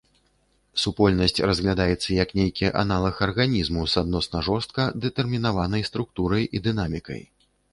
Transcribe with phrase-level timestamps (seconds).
[0.83, 7.21] Супольнасць разглядаецца як нейкі аналаг арганізму с адносна жорстка дэтэрмінаванай структурай і дынамікай.